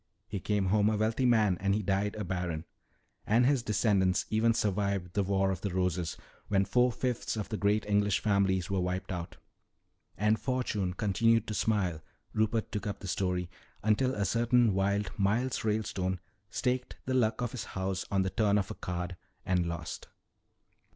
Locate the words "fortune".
10.39-10.95